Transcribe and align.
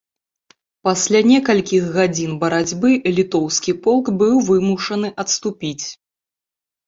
Пасля 0.87 1.19
некалькіх 1.31 1.83
гадзін 1.97 2.31
барацьбы 2.43 2.91
літоўскі 3.17 3.71
полк 3.83 4.05
быў 4.21 4.35
вымушаны 4.47 5.11
адступіць. 5.25 5.85